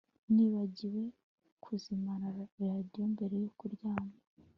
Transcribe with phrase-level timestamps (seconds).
[0.33, 1.03] nibagiwe
[1.63, 2.13] kuzimya
[2.67, 4.15] radiyo mbere yo kuryama